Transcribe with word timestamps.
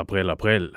April, 0.00 0.30
april. 0.30 0.70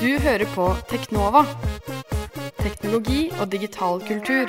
Du 0.00 0.18
hører 0.18 0.46
på 0.54 0.70
Teknova. 0.88 1.44
Teknologi 2.62 3.28
og 3.36 3.50
digital 3.52 4.00
kultur. 4.00 4.48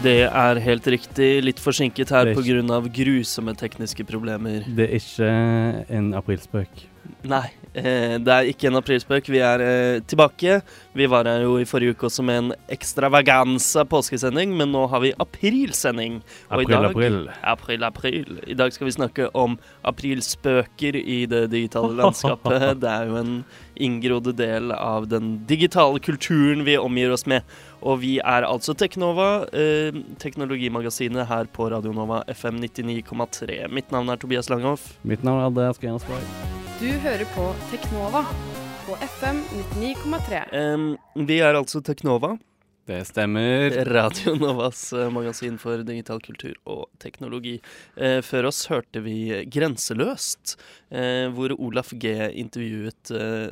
Det 0.00 0.22
er 0.24 0.60
helt 0.64 0.86
riktig. 0.88 1.28
Litt 1.44 1.60
forsinket 1.60 2.08
her 2.08 2.32
er 2.32 2.38
pga. 2.40 2.80
grusomme 2.88 3.52
tekniske 3.52 4.04
problemer. 4.08 4.64
Det 4.64 4.88
er 4.88 4.96
ikke 4.96 5.32
en 5.92 6.14
aprilspøk. 6.16 6.86
Nei, 7.28 7.50
det 7.72 8.32
er 8.34 8.48
ikke 8.50 8.66
en 8.66 8.78
aprilspøk. 8.80 9.28
Vi 9.30 9.38
er 9.46 9.62
eh, 9.62 10.00
tilbake. 10.10 10.56
Vi 10.98 11.06
var 11.06 11.28
her 11.30 11.44
jo 11.44 11.52
i 11.60 11.66
forrige 11.68 11.94
uke 11.94 12.08
også 12.08 12.24
med 12.26 12.38
en 12.42 12.52
ekstravaganza 12.74 13.84
påskesending, 13.86 14.56
men 14.58 14.72
nå 14.74 14.86
har 14.90 15.00
vi 15.04 15.12
aprilsending. 15.22 16.18
Og 16.50 16.64
i 16.64 16.66
April, 16.66 16.74
dag- 16.74 16.90
april. 16.90 17.18
April, 17.54 17.84
april. 17.86 18.40
I 18.50 18.56
dag 18.58 18.74
skal 18.74 18.88
vi 18.90 18.96
snakke 18.96 19.28
om 19.38 19.54
aprilspøker 19.86 20.98
i 20.98 21.20
det 21.30 21.44
digitale 21.54 21.94
landskapet. 21.98 22.66
Det 22.82 22.88
er 22.90 23.06
jo 23.10 23.18
en 23.20 23.34
inngrodd 23.80 24.32
del 24.36 24.72
av 24.74 25.06
den 25.08 25.38
digitale 25.48 26.00
kulturen 26.04 26.64
vi 26.66 26.74
omgir 26.80 27.12
oss 27.14 27.26
med. 27.30 27.46
Og 27.80 28.02
vi 28.02 28.18
er 28.18 28.44
altså 28.44 28.74
Teknova, 28.76 29.46
eh, 29.56 29.94
teknologimagasinet 30.20 31.28
her 31.30 31.48
på 31.54 31.70
Radio 31.72 31.94
Nova 31.96 32.22
FM 32.28 32.60
99,3. 32.66 33.68
Mitt 33.72 33.92
navn 33.94 34.10
er 34.12 34.20
Tobias 34.20 34.50
Langhoff. 34.52 34.96
Mitt 35.04 35.22
navn 35.24 35.40
er 35.40 35.52
Andreas 35.52 35.78
Grenasborg. 35.80 36.59
Du 36.80 36.88
hører 36.88 37.26
på 37.34 37.42
Teknova 37.68 38.22
på 38.86 38.94
FM 39.04 39.42
99,3. 39.76 40.38
Um, 40.74 40.86
vi 41.28 41.36
er 41.44 41.52
altså 41.58 41.82
Teknova, 41.84 42.38
Det 42.88 43.04
stemmer. 43.06 43.70
Radio 43.86 44.32
Novas 44.40 44.92
eh, 44.96 45.10
magasin 45.12 45.58
for 45.60 45.82
digital 45.86 46.18
kultur 46.24 46.56
og 46.66 46.86
teknologi. 47.02 47.58
Eh, 47.94 48.18
før 48.24 48.48
oss 48.48 48.64
hørte 48.70 49.02
vi 49.04 49.44
Grenseløst, 49.52 50.56
eh, 50.90 51.28
hvor 51.34 51.52
Olaf 51.60 51.92
G 51.92 52.14
intervjuet 52.40 53.12
eh, 53.14 53.50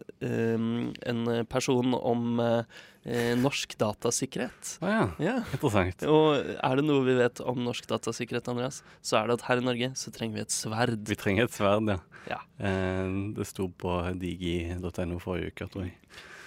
en 1.12 1.20
person 1.52 1.94
om 1.98 2.40
eh, 2.42 3.34
norsk 3.38 3.76
datasikkerhet. 3.78 4.72
Å 4.82 4.90
ja. 4.90 5.04
Ja. 5.22 5.36
Interessant. 5.54 6.02
Og 6.08 6.56
er 6.56 6.80
det 6.80 6.86
noe 6.88 7.04
vi 7.06 7.18
vet 7.20 7.44
om 7.44 7.60
norsk 7.68 7.86
datasikkerhet, 7.92 8.48
Andreas, 8.50 8.80
så 9.04 9.20
er 9.20 9.28
det 9.28 9.38
at 9.38 9.46
her 9.50 9.62
i 9.62 9.68
Norge 9.68 9.92
så 10.00 10.14
trenger 10.14 10.40
vi 10.40 10.46
et 10.48 10.56
sverd. 10.56 11.04
Vi 11.06 11.20
trenger 11.20 11.46
et 11.46 11.54
sverd, 11.54 11.92
ja. 11.94 12.00
Ja. 12.32 12.40
Eh, 12.58 13.06
det 13.36 13.46
sto 13.48 13.68
på 13.70 14.00
digi.no 14.18 15.20
forrige 15.22 15.52
uke, 15.54 15.70
tror 15.70 15.86
jeg. 15.86 15.94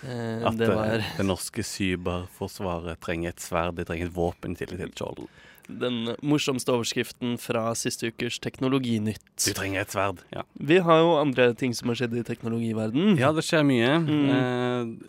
Eh, 0.03 0.47
At 0.47 0.57
det 0.57 0.67
eh, 0.69 0.75
var 0.75 1.03
det 1.17 1.25
norske 1.27 1.63
cyberforsvaret 1.65 2.99
trenger 3.03 3.29
et 3.35 3.43
sverd. 3.43 3.75
De 3.77 3.85
trenger 3.85 4.09
et 4.09 4.15
våpen 4.15 4.55
i 4.55 4.59
til 4.65 4.73
et 4.81 4.95
skjold. 4.97 5.27
den 5.71 6.15
morsomste 6.25 6.73
overskriften 6.73 7.37
fra 7.39 7.69
siste 7.79 8.09
ukers 8.11 8.39
Teknologinytt. 8.43 9.21
Du 9.45 9.53
trenger 9.55 9.81
et 9.85 9.93
sverd. 9.93 10.19
Ja, 10.33 10.41
Vi 10.59 10.79
har 10.83 10.99
jo 10.99 11.13
andre 11.21 11.53
ting 11.53 11.73
som 11.73 11.87
har 11.89 11.95
skjedd 11.95 12.17
i 12.17 12.23
teknologiverden. 12.27 13.17
ja 13.17 13.31
det 13.31 13.43
skjer 13.45 13.63
mye. 13.63 13.93
Mm. 14.03 14.29
Eh, 14.35 15.07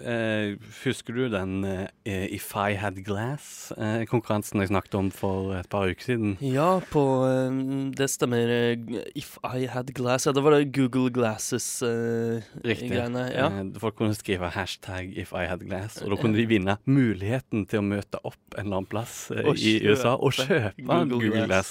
eh, 0.00 0.56
husker 0.84 1.12
du 1.16 1.28
den 1.32 1.64
eh, 1.64 1.88
If 2.34 2.52
I 2.56 2.74
Had 2.78 2.96
Glass-konkurransen 3.04 4.60
jeg 4.62 4.68
snakket 4.70 4.94
om 4.98 5.10
for 5.14 5.54
et 5.58 5.68
par 5.72 5.88
uker 5.90 6.04
siden? 6.12 6.36
Ja, 6.44 6.80
på 6.92 7.02
eh, 7.28 7.50
Det 7.98 8.08
stemmer. 8.12 8.48
eh, 8.48 8.76
If 9.18 9.30
I 9.44 9.66
Had 9.70 9.92
Glass. 9.96 10.26
Ja, 10.28 10.32
det 10.36 10.42
var 10.44 10.52
det 10.58 10.72
Google 10.76 11.10
Glasses-greiene. 11.14 13.24
Ja. 13.34 13.46
Eh, 13.50 13.64
folk 13.80 13.96
kunne 13.98 14.14
skrive 14.18 14.50
hashtag 14.54 15.04
if 15.18 15.32
I 15.32 15.46
had 15.48 15.60
glass, 15.66 16.02
og 16.02 16.10
da 16.12 16.16
kunne 16.20 16.36
de 16.38 16.46
vinne 16.50 16.76
muligheten 16.88 17.66
til 17.68 17.78
å 17.82 17.86
møte 17.86 18.18
opp 18.24 18.54
en 18.56 18.66
eller 18.66 18.76
annen 18.82 18.90
plass 18.90 19.30
eh, 19.34 19.44
Og 19.48 19.54
i 19.60 19.78
USA 19.88 20.12
og 20.16 20.32
kjøpe 20.36 20.82
Google 20.84 21.08
Google, 21.14 21.30
Glass. 21.46 21.48
Glass. 21.48 21.68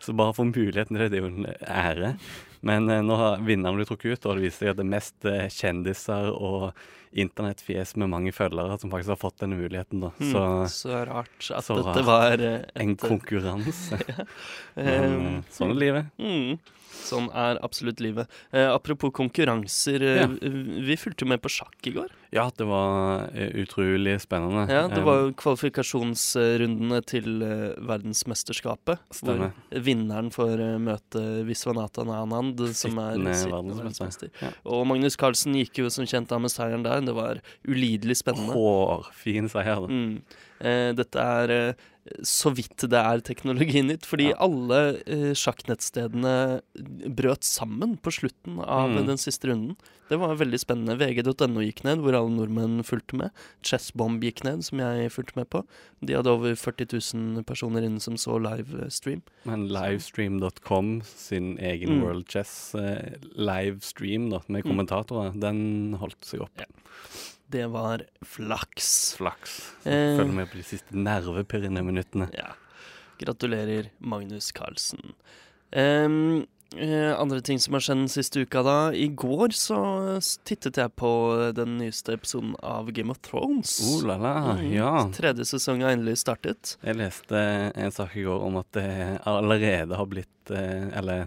Så 0.00 0.14
bare 0.16 0.32
få 0.32 0.44
muligheten 0.48 0.96
til 0.96 1.02
det, 1.04 1.10
det 1.12 1.18
er 1.20 1.24
jo 1.26 1.32
en 1.34 1.48
ære. 1.68 2.10
Men 2.66 2.88
eh, 2.92 3.02
nå 3.04 3.14
har 3.20 3.42
vinneren 3.44 3.76
blitt 3.78 3.90
trukket 3.92 4.16
ut, 4.20 4.26
og 4.30 4.34
det 4.38 4.44
viser 4.48 4.60
seg 4.66 4.72
at 4.74 4.78
det 4.80 4.86
er 4.86 4.94
mest 4.94 5.18
eh, 5.28 5.46
kjendiser 5.52 6.24
og 6.32 6.62
internettfjes 7.12 7.96
med 7.96 8.10
mange 8.12 8.32
følgere 8.32 8.78
som 8.80 8.90
faktisk 8.92 9.08
har 9.14 9.20
fått 9.20 9.38
denne 9.42 9.56
muligheten. 9.58 10.00
da. 10.00 10.10
Så, 10.18 10.44
Så 10.70 10.88
så 10.88 11.00
rart 11.08 11.50
at 11.50 11.64
så 11.66 11.76
dette 11.80 11.96
rart. 12.00 12.06
var 12.06 12.32
et, 12.38 12.70
en 12.74 12.96
konkurranse. 12.96 13.98
ja. 14.08 14.26
Men 14.76 15.16
eh, 15.38 15.40
sånn 15.50 15.74
er 15.74 15.80
livet. 15.80 16.06
Mm, 16.20 16.58
sånn 17.00 17.26
er 17.34 17.58
absolutt 17.64 18.00
livet. 18.00 18.28
Eh, 18.52 18.68
apropos 18.70 19.10
konkurranser. 19.16 20.02
eh, 20.02 20.20
Ja. 20.22 20.26
Vi 20.30 20.96
fulgte 20.96 21.24
jo 21.26 21.28
med 21.32 21.42
på 21.42 21.50
sjakk 21.50 21.86
i 21.90 21.94
går. 21.96 22.10
Ja, 22.30 22.44
det 22.54 22.62
var 22.68 23.24
eh, 23.34 23.50
utrolig 23.64 24.20
spennende. 24.22 24.68
Ja, 24.70 24.86
Det 24.86 24.98
Eh, 25.00 25.04
var 25.04 25.16
jo 25.24 25.32
kvalifikasjonsrundene 25.34 27.00
til 27.06 27.42
eh, 27.42 27.72
verdensmesterskapet. 27.86 29.00
Stemmer. 29.14 29.50
Hvor 29.70 29.82
vinneren 29.86 30.30
får 30.34 30.60
eh, 30.62 30.76
møte 30.82 31.22
Viswanathan 31.48 32.10
Anand, 32.14 32.60
som 32.76 32.98
er 33.02 33.18
Sittende 33.34 33.74
verdensmester. 33.80 34.30
Ja. 34.42 34.52
Og 34.70 34.86
Magnus 34.86 35.16
Carlsen 35.18 35.54
gikk 35.58 35.82
jo 35.82 35.90
som 35.90 36.06
kjent 36.06 36.30
av 36.32 36.40
med 36.44 36.52
seieren 36.54 36.84
der. 36.86 36.99
Det 37.08 37.14
var 37.16 37.40
ulidelig 37.68 38.16
spennende. 38.20 38.52
Hårfin 38.56 39.48
seier. 39.52 39.86
Mm. 39.88 40.22
Eh, 40.60 40.92
dette 40.92 41.16
er 41.18 41.50
eh, 41.50 41.72
så 42.26 42.50
vidt 42.52 42.84
det 42.90 42.98
er 42.98 43.20
teknologinytt, 43.20 44.04
fordi 44.08 44.30
Ja. 44.30 44.36
alle 44.40 44.80
eh, 45.06 45.32
sjakknettstedene 45.36 46.60
brøt 47.14 47.44
sammen 47.44 47.98
på 48.00 48.10
slutten 48.12 48.58
av 48.64 48.90
Mm. 48.90 49.06
den 49.06 49.16
siste 49.20 49.48
runden. 49.48 49.76
Det 50.10 50.18
var 50.18 50.34
veldig 50.34 50.58
spennende. 50.58 50.96
VG.no 50.98 51.60
gikk 51.62 51.84
ned, 51.84 51.98
hvor 52.02 52.16
alle 52.18 52.30
nordmenn 52.34 52.82
fulgte 52.82 53.14
med. 53.16 53.30
Chessbomb 53.62 54.20
gikk 54.20 54.42
ned, 54.42 54.64
som 54.64 54.80
jeg 54.80 55.10
fulgte 55.12 55.36
med 55.36 55.48
på. 55.50 55.64
De 56.04 56.14
hadde 56.14 56.26
over 56.26 56.56
40 56.56 56.88
000 57.14 57.44
personer 57.44 57.82
inne 57.86 58.00
som 58.02 58.16
så 58.16 58.40
livestream. 58.42 59.22
Men 59.46 59.68
livestream.com 59.68 61.02
sin 61.04 61.56
egen 61.58 62.00
Mm. 62.00 62.02
World 62.02 62.26
Chess 62.28 62.74
eh, 62.74 63.14
livestream 63.36 64.30
da, 64.30 64.40
med 64.48 64.64
Mm. 64.64 64.70
kommentatorer, 64.72 65.38
den 65.38 65.94
holdt 66.00 66.20
seg 66.24 66.40
opp. 66.42 66.58
Ja. 66.58 66.66
Det 67.50 67.66
var 67.72 68.04
flaks. 68.22 68.90
Flaks. 69.18 69.58
Eh. 69.84 70.16
Følger 70.20 70.32
med 70.36 70.50
på 70.52 70.60
de 70.60 70.66
siste 70.68 70.94
nervepirrende 70.94 71.82
minuttene. 71.82 72.28
Ja. 72.36 72.52
Gratulerer, 73.20 73.90
Magnus 73.98 74.52
Carlsen. 74.56 75.14
Eh, 76.78 77.18
andre 77.18 77.40
ting 77.42 77.58
som 77.58 77.74
har 77.74 77.82
skjedd 77.82 77.98
den 78.04 78.10
siste 78.12 78.44
uka, 78.46 78.60
da. 78.62 78.76
I 78.94 79.08
går 79.18 79.50
så 79.58 79.78
tittet 80.46 80.78
jeg 80.78 80.92
på 81.00 81.10
den 81.56 81.74
nyeste 81.80 82.14
episoden 82.14 82.52
av 82.62 82.92
Game 82.94 83.10
of 83.10 83.18
Thrones. 83.26 83.72
Oh 83.90 84.04
la 84.06 84.16
la, 84.22 84.34
Mm. 84.54 84.72
ja. 84.76 84.92
Tredje 85.12 85.44
sesong 85.50 85.82
har 85.82 85.96
endelig 85.96 86.18
startet. 86.22 86.76
Jeg 86.86 86.94
leste 87.00 87.42
en 87.74 87.90
sak 87.90 88.14
i 88.16 88.22
går 88.22 88.46
om 88.46 88.56
at 88.62 88.70
det 88.78 88.86
allerede 89.26 89.96
har 89.98 90.06
blitt 90.06 90.28
eh, 90.54 90.86
Eller 90.98 91.26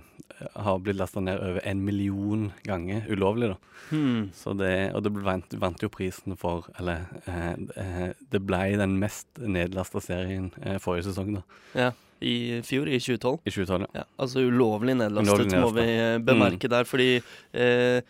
har 0.55 0.79
blitt 0.83 0.97
lasta 0.99 1.21
ned 1.23 1.39
over 1.39 1.61
en 1.67 1.83
million 1.85 2.47
ganger 2.67 3.05
ulovlig, 3.13 3.49
da. 3.53 3.57
Hmm. 3.89 4.29
Så 4.33 4.53
det, 4.57 4.71
og 4.95 5.03
det 5.05 5.11
vant, 5.25 5.53
vant 5.59 5.81
jo 5.83 5.89
prisen 5.91 6.37
for 6.39 6.69
Eller 6.79 7.03
eh, 7.27 7.51
eh, 7.77 8.13
det 8.31 8.39
ble 8.47 8.61
den 8.79 8.95
mest 9.01 9.27
nedlasta 9.37 10.01
serien 10.01 10.51
eh, 10.63 10.79
forrige 10.81 11.09
sesong, 11.11 11.35
da. 11.35 11.43
Ja, 11.75 11.91
i 12.23 12.61
fjor, 12.63 12.87
i 12.87 12.99
2012. 13.03 13.39
I 13.43 13.51
2012. 13.51 13.87
ja. 13.93 14.01
Ja, 14.01 14.05
altså 14.23 14.39
ulovlig 14.47 14.95
nedlastet, 14.95 15.33
Ulovlig 15.51 15.59
må 15.61 15.71
vi 15.75 15.87
bemerke 15.91 16.27
bemerke 16.31 16.69
der, 16.71 16.87
fordi 16.87 17.09
eh, 17.53 18.01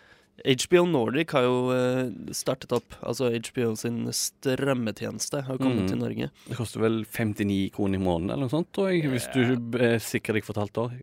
HBO 0.43 0.83
Nordic 0.89 1.31
har 1.33 1.43
jo 1.45 1.57
eh, 1.73 2.11
startet 2.33 2.71
opp, 2.77 2.95
altså 3.05 3.29
HBO 3.33 3.73
sin 3.77 4.03
strømmetjeneste 4.13 5.43
har 5.47 5.57
kommet 5.61 5.83
Mm. 5.83 5.87
til 5.89 5.97
Norge. 5.97 6.29
Det 6.47 6.57
koster 6.57 6.79
vel 6.81 7.03
59 7.05 7.71
kroner 7.75 7.99
i 7.99 8.03
måneden 8.03 8.31
eller 8.31 8.45
noe 8.47 8.53
sånt, 8.53 8.69
tror 8.73 8.89
jeg, 8.93 9.09
hvis 9.09 9.27
du 9.33 9.41
eh, 9.79 9.97
sikrer 10.01 10.37
deg 10.39 10.45
for 10.45 10.53
et 10.57 10.63
halvt 10.63 10.77
år. 10.85 10.93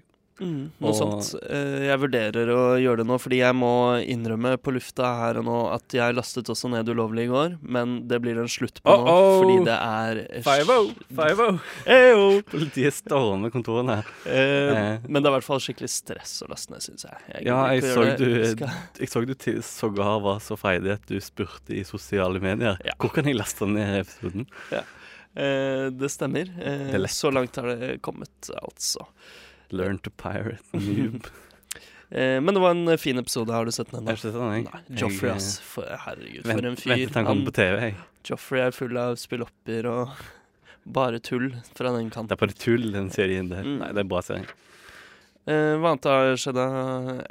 Mm, 0.41 0.71
noe 0.81 0.89
Og- 0.91 0.97
sånt. 0.97 1.34
Eh, 1.51 1.87
jeg 1.91 1.99
vurderer 2.01 2.49
å 2.49 2.62
gjøre 2.81 2.97
det 3.03 3.06
nå, 3.11 3.19
fordi 3.21 3.39
jeg 3.43 3.55
må 3.55 3.70
innrømme 4.00 4.55
på 4.56 4.73
lufta 4.73 5.05
her 5.20 5.38
og 5.38 5.44
nå 5.44 5.56
at 5.75 5.85
jeg 5.93 6.14
lastet 6.17 6.49
også 6.49 6.70
ned 6.73 6.88
ulovlig 6.88 7.26
i 7.26 7.29
går, 7.29 7.59
men 7.62 8.09
det 8.09 8.23
blir 8.25 8.38
en 8.41 8.49
slutt 8.49 8.81
på 8.82 8.88
nå, 8.88 9.05
Uh-oh! 9.05 9.43
fordi 9.43 9.64
det 9.69 9.76
er 9.76 10.43
Five-o! 10.43 10.79
Five-o! 11.14 11.61
Eyo! 11.87 12.23
Politiet 12.55 12.94
stormer 12.97 13.50
kontorene 13.53 14.00
her. 14.00 14.09
Eh, 14.25 14.70
Eh. 14.70 14.99
men 15.09 15.23
det 15.23 15.29
er 15.29 15.35
i 15.35 15.37
hvert 15.38 15.44
fall 15.44 15.61
skikkelig 15.61 15.91
stress 15.93 16.38
å 16.43 16.49
laste 16.49 16.70
ned, 16.73 16.81
syns 16.81 17.05
jeg. 17.05 17.19
jeg. 17.35 17.44
Ja, 17.47 17.59
jeg 17.75 17.82
så 17.85 18.06
du-. 18.17 18.67
Jeg 19.00 19.09
så 19.12 19.25
du 19.26 19.35
til 19.35 19.61
sågar 19.62 20.20
var 20.25 20.38
så 20.41 20.56
freidig 20.56 20.93
at 20.97 21.05
du 21.06 21.19
spurte 21.20 21.76
i 21.76 21.82
sosiale 21.85 22.41
medier. 22.41 22.79
Ja. 22.85 22.93
Hvor 22.99 23.12
kan 23.12 23.25
jeg 23.29 23.37
laste 23.37 23.69
ned 23.69 24.06
episoden? 24.06 24.47
Eh, 25.37 25.91
det 25.94 26.09
stemmer. 26.11 26.49
Eh, 26.59 26.91
Det 26.99 27.11
så 27.11 27.31
langt 27.32 27.55
har 27.56 27.69
det 27.76 28.00
kommet, 28.03 28.50
altså. 28.62 29.05
Learn 29.72 29.99
to 30.05 30.11
pirate 30.11 30.62
noob. 30.72 31.28
Eh, 32.11 32.40
men 32.43 32.55
det 32.55 32.61
var 32.62 32.75
en 32.75 32.88
eh, 32.88 32.99
fin 32.99 33.19
episode. 33.19 33.52
Har 33.55 33.64
du 33.69 33.72
sett 33.72 33.90
den 33.93 34.08
ennå? 34.08 34.46
Nei. 34.50 34.64
Joffrey, 34.99 35.31
ass. 35.31 35.61
For, 35.62 35.87
herregud, 36.06 36.43
eh, 36.43 36.49
Vent, 36.49 36.58
for 36.58 36.70
en 36.72 36.78
fyr. 36.81 36.94
Vent 36.96 37.12
til 37.12 37.20
han 37.20 37.28
kommer 37.28 37.50
på 37.52 37.56
TV. 37.61 37.84
Jeg. 37.87 37.99
Joffrey 38.31 38.64
er 38.67 38.75
full 38.76 38.99
av 39.00 39.14
spillopper 39.20 39.87
og 39.90 40.17
bare 40.99 41.20
tull 41.22 41.52
fra 41.76 41.94
den 41.94 42.11
kanten. 42.11 42.32
Det 42.32 42.38
er 42.38 42.43
bare 42.43 42.58
tull, 42.58 42.90
den 42.96 43.12
serien 43.14 43.52
der. 43.52 43.62
Mm. 43.67 43.78
Nei, 43.84 43.93
det 43.94 44.05
er 44.05 44.11
bra 44.11 44.25
serie. 44.26 44.58
Eh, 45.49 45.76
hva 45.81 45.94
annet 45.94 46.06
har 46.11 46.34
skjedd, 46.38 46.58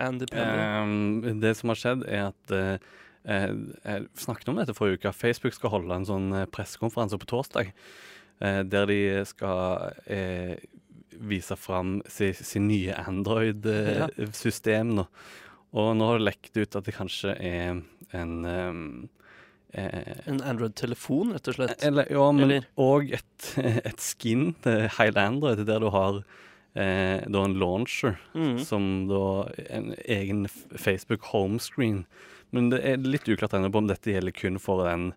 Andy 0.01 0.27
Penny? 0.31 0.63
Um, 0.81 1.41
det 1.43 1.53
som 1.59 1.71
har 1.71 1.79
skjedd, 1.79 2.05
er 2.09 2.29
at 2.31 2.53
eh, 2.55 2.87
eh, 3.29 3.51
Jeg 3.85 4.07
snakket 4.17 4.49
om 4.49 4.57
dette 4.59 4.75
forrige 4.77 5.03
uke. 5.03 5.13
Facebook 5.15 5.55
skal 5.55 5.75
holde 5.75 5.93
en 5.99 6.07
sånn 6.07 6.31
eh, 6.33 6.47
pressekonferanse 6.49 7.19
på 7.21 7.29
torsdag. 7.29 7.69
Eh, 8.39 8.61
der 8.71 8.89
de 8.89 8.99
skal 9.29 9.93
eh, 10.07 10.55
vise 11.19 11.55
fram 11.59 11.99
sin, 12.07 12.33
sin 12.33 12.67
nye 12.69 12.95
Android-system 12.95 14.95
nå. 14.97 15.05
Og 15.77 15.91
nå 15.99 16.07
har 16.09 16.17
det 16.19 16.25
lekt 16.31 16.57
ut 16.57 16.75
at 16.79 16.87
det 16.87 16.95
kanskje 16.97 17.35
er 17.37 17.81
en 18.17 18.31
um, 18.45 19.09
eh, 19.73 20.15
En 20.25 20.39
Android-telefon, 20.41 21.35
rett 21.35 21.47
og 21.51 21.59
slett. 21.59 21.83
Eller, 21.85 22.09
ja, 22.09 22.25
men 22.33 22.43
Eller? 22.47 22.65
og 22.81 23.11
et, 23.13 23.51
et 23.85 24.01
skin 24.01 24.53
til 24.65 24.87
hele 24.97 25.21
Android, 25.29 25.61
der 25.69 25.83
du 25.83 25.91
har 25.93 26.23
eh, 26.73 27.21
da 27.29 27.43
en 27.45 27.59
launcher, 27.61 28.17
Mm. 28.33 28.57
som 28.65 28.89
da 29.11 29.21
en 29.69 29.93
egen 30.07 30.47
Facebook 30.77 31.29
homescreen. 31.33 32.05
Men 32.51 32.71
det 32.73 32.81
er 32.81 32.97
litt 32.97 33.29
uklart 33.29 33.53
ennå 33.53 33.69
på 33.69 33.77
om 33.83 33.89
dette 33.91 34.09
gjelder 34.09 34.33
kun 34.33 34.57
for 34.61 34.87
en, 34.89 35.11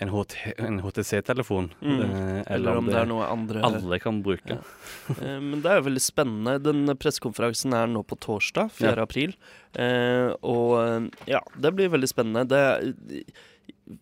en, 0.00 0.08
HT, 0.14 0.34
en 0.56 0.80
HTC-telefon. 0.80 1.70
Mm. 1.80 2.00
Eller, 2.00 2.44
Eller 2.56 2.80
om 2.80 2.88
det 2.88 2.96
er 3.02 3.08
noe 3.10 3.26
andre 3.28 3.62
alle 3.66 3.98
kan 4.00 4.22
bruke. 4.24 4.56
Ja. 4.56 5.36
Men 5.42 5.60
det 5.60 5.70
er 5.70 5.80
jo 5.80 5.86
veldig 5.90 6.02
spennende. 6.04 6.56
Den 6.64 6.94
pressekonferansen 7.00 7.76
er 7.76 7.90
nå 7.90 8.02
på 8.08 8.16
torsdag, 8.24 8.72
4. 8.78 8.94
Ja. 8.94 9.04
april. 9.04 9.36
Eh, 9.76 10.32
og 10.40 10.76
eh, 10.80 11.08
ja, 11.34 11.42
det 11.60 11.74
blir 11.76 11.92
veldig 11.92 12.10
spennende. 12.10 12.46
Det, 12.48 13.24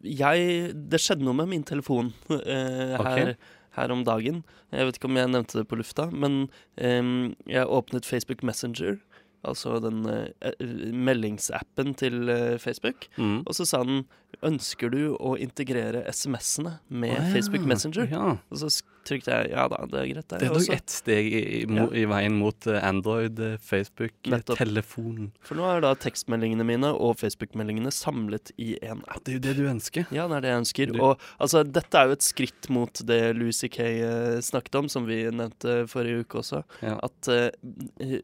jeg, 0.07 0.73
det 0.89 1.03
skjedde 1.03 1.27
noe 1.27 1.37
med 1.41 1.51
min 1.51 1.67
telefon 1.67 2.13
her. 2.31 3.03
her, 3.03 3.35
her 3.79 3.95
om 3.95 4.07
dagen. 4.07 4.45
Jeg 4.75 4.87
vet 4.89 5.01
ikke 5.01 5.11
om 5.11 5.19
jeg 5.19 5.33
nevnte 5.33 5.61
det 5.61 5.69
på 5.71 5.79
lufta, 5.81 6.09
men 6.15 6.45
eh, 6.77 7.03
jeg 7.51 7.67
åpnet 7.81 8.07
Facebook 8.09 8.47
Messenger. 8.47 9.01
Altså 9.47 9.77
den 9.85 10.01
eh, 10.11 10.65
meldingsappen 10.93 11.95
til 11.99 12.29
uh, 12.29 12.57
Facebook. 12.59 13.07
Mm. 13.17 13.43
Og 13.47 13.55
så 13.55 13.67
sa 13.69 13.85
den 13.87 14.07
Ønsker 14.45 14.91
du 14.93 15.15
å 15.17 15.31
integrere 15.41 16.03
SMS-ene 16.13 16.75
med 16.93 17.15
oh, 17.15 17.17
ja. 17.17 17.31
Facebook 17.33 17.63
Messenger? 17.67 18.11
Ja. 18.13 18.35
Og 18.53 18.59
så 18.61 18.69
trykte 19.09 19.33
jeg 19.33 19.55
ja 19.55 19.65
da, 19.73 19.79
det 19.89 20.03
er 20.03 20.11
greit. 20.11 20.29
Det 20.29 20.43
er 20.45 20.53
Og 20.53 20.59
nok 20.61 20.75
ett 20.77 20.93
steg 20.93 21.31
i, 21.33 21.41
i, 21.41 21.63
ja. 21.65 21.87
i 21.97 22.05
veien 22.11 22.37
mot 22.37 22.69
eh, 22.69 22.77
Android, 22.85 23.41
Facebook, 23.65 24.13
Nettopp. 24.29 24.61
telefon. 24.61 25.31
For 25.49 25.57
nå 25.59 25.65
er 25.73 25.81
da 25.87 25.95
tekstmeldingene 26.05 26.67
mine 26.69 26.93
og 26.93 27.17
Facebook-meldingene 27.23 27.91
samlet 27.95 28.53
i 28.61 28.75
én 28.85 29.01
app. 29.09 29.25
det 29.25 29.33
er 29.33 29.39
jo 29.41 29.45
det 29.49 29.57
du 29.63 29.65
ønsker. 29.73 30.13
Ja, 30.15 30.29
det 30.29 30.43
er 30.43 30.45
det 30.45 30.53
jeg 30.53 30.63
ønsker. 30.67 30.93
Du- 30.93 31.01
Og 31.09 31.25
altså, 31.41 31.65
dette 31.65 31.99
er 32.05 32.13
jo 32.13 32.19
et 32.21 32.29
skritt 32.29 32.69
mot 32.69 33.01
det 33.09 33.23
Lucy 33.41 33.73
Kay 33.73 34.03
uh, 34.05 34.41
snakket 34.45 34.77
om, 34.85 34.93
som 34.93 35.09
vi 35.09 35.23
nevnte 35.33 35.87
forrige 35.89 36.27
uke 36.29 36.45
også. 36.45 36.63
At 36.85 37.33
eh, 37.33 38.21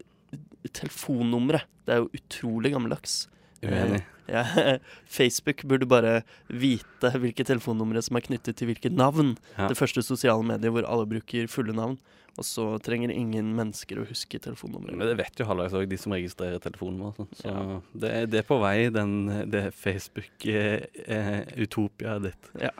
telefonnummeret, 0.73 1.63
det 1.87 1.93
er 1.95 1.99
jo 2.05 2.09
utrolig 2.17 2.73
gammeldags. 2.73 3.29
Uenig. 3.65 4.03
Ja, 4.29 4.45
Facebook 5.19 5.65
burde 5.69 5.87
bare 5.89 6.23
vite 6.49 7.11
hvilke 7.21 7.45
telefonnumre 7.45 8.01
som 8.05 8.17
er 8.17 8.21
knyttet 8.25 8.57
til 8.57 8.67
hvilket 8.71 8.93
navn. 8.97 9.37
Ja. 9.59 9.69
Det 9.69 9.77
første 9.77 10.03
sosiale 10.05 10.43
mediet 10.45 10.73
hvor 10.73 10.85
alle 10.89 11.07
bruker 11.09 11.47
fulle 11.53 11.73
navn. 11.77 11.99
Og 12.35 12.43
så 12.43 12.65
trenger 12.83 13.13
ingen 13.15 13.53
mennesker 13.55 13.95
å 14.03 14.07
huske 14.09 14.41
telefonnummeret. 14.43 14.97
Men 14.99 15.07
det 15.07 15.15
vet 15.21 15.39
jo 15.39 15.45
halvveis 15.47 15.71
òg, 15.79 15.85
de 15.87 15.95
som 16.03 16.11
registrerer 16.17 16.59
telefonnummer. 16.59 17.13
sånn. 17.15 17.29
Så 17.39 17.47
Ja. 17.47 17.79
det, 17.95 18.11
det 18.33 18.39
er 18.41 18.47
på 18.49 18.57
vei, 18.59 18.89
den, 18.91 19.13
det 19.53 19.69
Facebook-utopia 19.79 22.17
ditt. 22.25 22.49
Ja. 22.61 22.71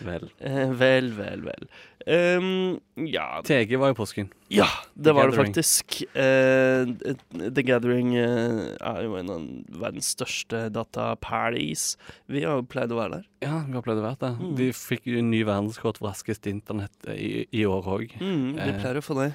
Vel. 0.00 0.28
Eh, 0.40 0.70
vel, 0.80 1.10
vel, 1.16 1.42
vel. 1.44 1.66
Um, 2.02 2.80
ja, 3.06 3.42
TG 3.46 3.76
var 3.78 3.92
i 3.92 3.94
påsken. 3.94 4.26
ja, 4.50 4.66
det 4.94 5.12
var 5.14 5.30
det 5.30 5.36
faktisk. 5.38 6.00
Uh, 6.16 6.90
The 7.30 7.62
Gathering 7.62 8.10
uh, 8.18 8.72
er 8.80 9.04
jo 9.04 9.14
en 9.20 9.30
av 9.30 9.44
verdens 9.84 10.10
største 10.16 10.64
dataparties. 10.74 11.92
Vi 12.26 12.42
har 12.42 12.58
jo 12.58 12.66
pleid 12.66 12.90
å 12.90 12.98
være 12.98 13.20
der. 13.20 13.28
Ja, 13.46 13.60
vi 13.68 13.76
har 13.78 13.86
pleid 13.86 14.02
å 14.02 14.06
være 14.08 14.18
der. 14.24 14.34
Mm. 14.42 14.56
De 14.58 14.68
fikk 14.74 15.06
jo 15.12 15.22
ny 15.22 15.44
verdenskort 15.46 16.00
for 16.02 16.10
raskest 16.10 16.48
internett 16.50 17.12
i, 17.14 17.46
i 17.54 17.64
år 17.68 17.86
òg. 17.98 18.18
Mm, 18.20 18.58
Eh, 18.58 18.76
pleier 18.82 18.98
å 18.98 19.04
få 19.04 19.18
det. 19.22 19.30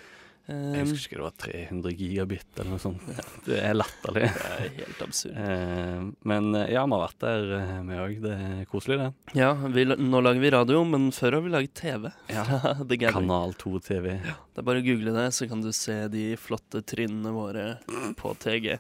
Jeg 0.47 0.55
Ehm, 0.55 0.91
husker 0.93 1.11
ikke 1.11 1.19
det 1.19 1.25
var 1.25 1.33
300 1.43 1.91
gigabit 1.99 2.59
eller 2.59 2.69
noe 2.71 2.79
sånt. 2.79 3.01
Det 3.47 3.57
er 3.59 3.73
latterlig. 3.75 4.29
det 4.31 4.45
er 4.47 4.69
helt 4.77 5.01
absurd. 5.03 5.35
Eh, 5.43 6.05
men 6.31 6.47
eh, 6.55 6.69
ja, 6.71 6.85
vi 6.87 6.95
har 6.95 7.03
vært 7.03 7.19
der, 7.23 7.47
eh, 7.57 7.73
vi 7.89 7.99
òg. 8.03 8.13
Det 8.23 8.35
er 8.45 8.61
koselig, 8.71 8.97
det. 9.01 9.09
Ja, 9.35 9.49
vi, 9.75 9.83
nå 9.91 10.21
lager 10.23 10.39
vi 10.43 10.51
radio, 10.55 10.83
men 10.87 11.09
før 11.15 11.37
har 11.39 11.43
vi 11.43 11.51
laget 11.51 11.73
TV. 11.75 12.07
Ja. 12.31 12.45
Kanal 13.17 13.57
2 13.59 13.73
TV. 13.89 14.15
Det 14.23 14.63
er 14.63 14.65
bare 14.65 14.81
å 14.81 14.85
google 14.87 15.13
det, 15.13 15.27
så 15.35 15.49
kan 15.51 15.61
du 15.61 15.69
se 15.75 15.97
de 16.09 16.23
flotte 16.39 16.79
trinnene 16.87 17.29
våre 17.35 17.65
på 18.17 18.31
TG. 18.41 18.77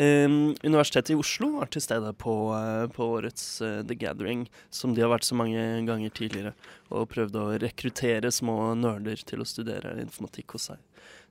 Um, 0.00 0.56
Universitetet 0.64 1.12
i 1.14 1.18
Oslo 1.20 1.52
var 1.58 1.70
til 1.70 1.84
stede 1.84 2.10
på, 2.18 2.34
eh, 2.56 2.86
på 2.96 3.06
årets 3.18 3.44
uh, 3.62 3.80
The 3.86 3.94
Gathering, 3.98 4.46
som 4.74 4.96
de 4.96 5.04
har 5.04 5.12
vært 5.12 5.28
så 5.28 5.36
mange 5.38 5.62
ganger 5.86 6.12
tidligere, 6.16 6.54
og 6.90 7.10
prøvde 7.12 7.44
å 7.44 7.54
rekruttere 7.62 8.32
små 8.34 8.72
nerder 8.80 9.20
til 9.26 9.44
å 9.44 9.48
studere 9.48 9.94
informatikk 10.02 10.56
hos 10.56 10.70
seg. 10.72 10.82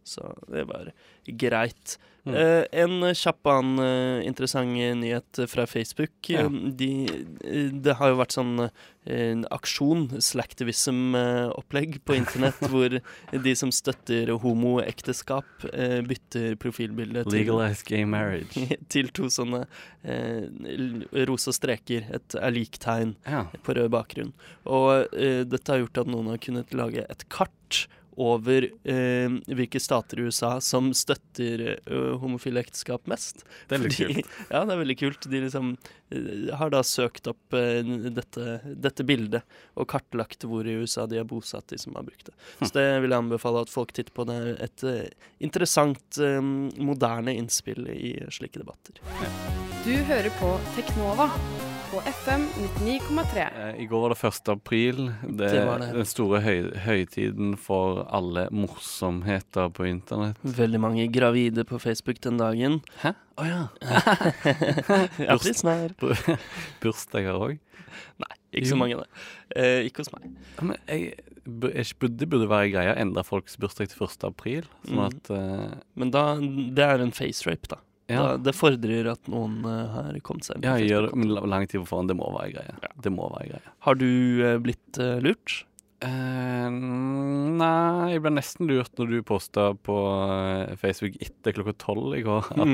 Så 0.10 0.32
det 0.50 0.66
var 0.70 0.90
greit. 1.40 1.98
Mm. 2.28 2.34
Eh, 2.36 2.64
en 2.84 2.96
kjapp 3.16 3.48
annen 3.48 3.80
eh, 3.82 4.26
interessant 4.28 4.74
nyhet 5.00 5.40
fra 5.50 5.64
Facebook. 5.70 6.12
Ja. 6.30 6.44
Eh, 6.48 6.58
De, 6.78 6.90
eh, 7.46 7.70
det 7.86 7.96
har 8.00 8.12
jo 8.12 8.18
vært 8.20 8.36
sånn 8.36 8.56
eh, 8.66 9.40
aksjon, 9.56 10.08
slacktivism-opplegg 10.22 12.00
på 12.06 12.16
internett, 12.18 12.60
hvor 12.72 12.98
de 13.32 13.54
som 13.58 13.72
støtter 13.74 14.32
homoekteskap, 14.44 15.46
eh, 15.74 16.00
bytter 16.06 16.56
profilbilde 16.62 17.24
til, 17.30 17.46
til 18.94 19.10
to 19.16 19.30
sånne 19.34 19.64
eh, 20.04 21.24
rosa 21.30 21.54
streker, 21.56 22.10
et 22.20 22.36
er 22.40 22.56
lik-tegn 22.56 23.16
Ja. 23.30 23.46
på 23.64 23.76
rød 23.78 23.90
bakgrunn. 23.96 24.34
Og 24.70 25.08
dette 25.50 25.72
har 25.74 25.82
gjort 25.86 26.04
at 26.04 26.12
noen 26.12 26.34
har 26.34 26.42
kunnet 26.44 26.74
lage 26.78 27.06
et 27.10 27.26
kart 27.34 27.86
over 28.20 28.66
eh, 28.84 29.30
hvilke 29.48 29.80
stater 29.80 30.20
i 30.20 30.26
USA 30.28 30.56
som 30.64 30.90
støtter 30.98 31.62
eh, 31.78 32.10
homofile 32.20 32.64
ekteskap 32.64 33.08
mest. 33.08 33.46
Det 33.70 33.78
er 33.78 33.84
veldig 33.86 33.96
Fordi- 33.98 34.16
kult. 34.24 34.36
Ja, 34.54 34.64
det 34.66 34.74
er 34.76 34.82
veldig 34.82 34.98
kult. 35.00 35.28
De 35.32 35.42
liksom 35.46 35.72
eh, 36.12 36.56
har 36.60 36.74
da 36.74 36.82
søkt 36.84 37.30
opp 37.32 37.54
eh, 37.58 37.80
dette, 38.12 38.60
dette 38.76 39.06
bildet 39.08 39.44
og 39.80 39.88
kartlagt 39.92 40.44
hvor 40.50 40.68
i 40.68 40.78
USA 40.82 41.06
de 41.08 41.22
er 41.22 41.28
bosatt, 41.30 41.68
de 41.72 41.80
som 41.80 41.96
har 41.96 42.08
brukt 42.08 42.28
det. 42.32 42.36
Hm. 42.60 42.66
Så 42.68 42.72
det 42.80 42.88
vil 43.06 43.14
jeg 43.16 43.24
anbefale 43.24 43.64
at 43.66 43.74
folk 43.74 43.94
titter 43.96 44.16
på. 44.16 44.28
Det 44.30 44.38
er 44.42 44.54
et 44.68 44.86
eh, 44.90 45.30
interessant, 45.46 46.20
eh, 46.20 46.42
moderne 46.42 47.36
innspill 47.40 47.88
i 47.94 48.16
slike 48.34 48.60
debatter. 48.64 49.00
Du 49.86 49.94
hører 50.10 50.34
på 50.42 50.56
Teknova 50.76 51.30
på 51.92 52.02
FM 52.06 52.42
99,3. 52.80 53.70
Eh, 53.70 53.82
I 53.82 53.86
går 53.86 54.02
var 54.02 54.10
det 54.10 54.28
1. 54.28 54.50
april. 54.50 55.12
Det, 55.24 55.50
Det 55.52 55.66
var 55.66 55.80
det. 55.80 55.88
Den 55.96 56.06
store 56.06 56.42
høy, 56.42 56.68
høytiden 56.86 57.56
for 57.58 58.04
alle 58.14 58.48
morsomheter 58.54 59.72
på 59.74 59.88
internett. 59.90 60.38
Veldig 60.44 60.82
mange 60.82 61.08
gravide 61.14 61.66
på 61.66 61.80
Facebook 61.82 62.22
den 62.22 62.38
dagen. 62.38 62.80
Hæ? 63.02 63.16
Å 63.40 63.42
oh, 63.42 63.50
Ja, 63.50 65.38
prisen 65.42 65.72
er 65.74 65.96
Bursdager 66.84 67.40
òg. 67.40 67.58
Nei, 68.20 68.32
ikke 68.54 68.70
så 68.74 68.78
mange, 68.78 69.00
det. 69.02 69.26
Eh, 69.58 69.82
ikke 69.90 70.04
hos 70.04 70.14
meg. 70.14 70.30
Men 70.62 70.78
jeg, 70.86 71.16
det 71.46 72.30
burde 72.30 72.50
være 72.52 72.70
greia 72.76 72.94
å 72.94 73.00
endre 73.02 73.26
folks 73.26 73.58
bursdag 73.58 73.90
til 73.96 74.06
1. 74.06 74.28
april. 74.30 74.70
Sånn 74.86 75.00
Mm. 75.00 75.06
at 75.08 75.32
mm. 75.34 75.78
Men 75.96 76.12
da, 76.14 76.26
det 76.38 76.86
er 76.86 77.02
en 77.02 77.16
face 77.16 77.48
rape, 77.50 77.72
da. 77.72 77.82
Ja. 78.10 78.38
Det 78.42 78.56
fordrer 78.58 79.12
at 79.12 79.30
noen 79.32 79.60
uh, 79.66 79.88
har 79.94 80.20
kommet 80.26 80.48
seg 80.48 80.58
inn 80.60 80.66
ja 80.66 80.78
jeg 80.82 80.90
gjør 80.90 81.12
lang 81.46 81.68
tid 81.70 81.84
på 81.84 81.90
forhånd. 81.92 82.10
Det 82.12 82.18
må 82.18 82.30
være 82.34 82.54
greie. 82.58 82.78
Ja. 82.82 82.94
Det 83.06 83.12
må 83.14 83.28
være 83.36 83.52
greie. 83.52 83.74
Har 83.86 84.00
du 84.00 84.08
uh, 84.42 84.56
blitt 84.64 85.02
uh, 85.02 85.18
lurt? 85.24 85.64
Eh, 86.00 86.70
nei, 86.72 88.14
jeg 88.14 88.24
ble 88.24 88.32
nesten 88.32 88.70
lurt 88.70 88.94
når 88.96 89.10
du 89.12 89.18
posta 89.28 89.74
på 89.84 89.98
Facebook 90.80 91.18
etter 91.20 91.58
klokka 91.58 91.76
tolv 91.84 92.16
i 92.16 92.24
går 92.24 92.50
at 92.56 92.74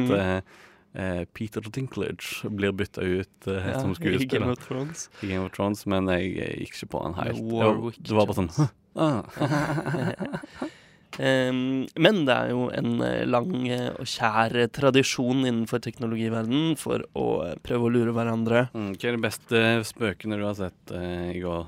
Mm. 0.95 1.25
Peter 1.35 1.59
Dinklage 1.59 2.47
blir 2.55 2.71
bytta 2.71 3.01
ut 3.03 3.47
Ja, 3.51 3.81
som 3.81 3.91
i 3.99 4.27
Game 4.31 4.47
of 4.47 4.61
Thrones. 4.63 5.09
i 5.19 5.27
Game 5.27 5.43
of 5.43 5.51
Thrones, 5.51 5.81
men 5.91 6.07
jeg, 6.07 6.37
gikk 6.61 6.77
ikke 6.77 6.87
på 6.93 7.01
han 7.03 7.17
helt. 7.17 7.41
Det 7.41 7.51
var, 7.51 7.97
det 7.99 8.15
var 8.15 8.29
bare 8.29 8.37
sånn 8.39 8.53
men 11.19 12.25
det 12.27 12.33
er 12.35 12.49
jo 12.51 12.65
en 12.75 12.99
eh, 13.05 13.21
lang 13.29 13.53
eh, 13.71 13.87
og 13.95 14.07
kjær 14.09 14.55
eh, 14.59 14.67
tradisjon 14.73 15.45
innenfor 15.45 15.79
teknologiverdenen 15.85 16.75
for 16.79 17.05
å 17.15 17.25
prøve 17.63 17.87
å 17.87 17.93
lure 17.93 18.11
hverandre. 18.15 18.65
mm, 18.75 18.91
Hva 18.99 19.09
er 19.11 19.17
de 19.17 19.23
beste 19.23 19.63
spøkene 19.87 20.39
du 20.39 20.45
har 20.47 20.57
sett 20.59 20.95
i 21.31 21.39
går? 21.43 21.65